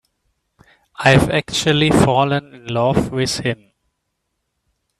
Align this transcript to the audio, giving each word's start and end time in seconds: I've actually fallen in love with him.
I've 0.97 1.29
actually 1.29 1.91
fallen 1.91 2.55
in 2.55 2.65
love 2.73 3.11
with 3.11 3.41
him. 3.41 3.69